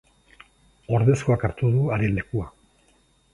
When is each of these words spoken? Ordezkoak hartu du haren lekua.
Ordezkoak 0.99 1.45
hartu 1.49 1.69
du 1.75 1.85
haren 1.97 2.17
lekua. 2.17 2.49